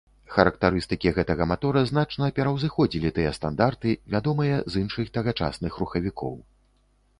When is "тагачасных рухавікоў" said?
5.21-6.33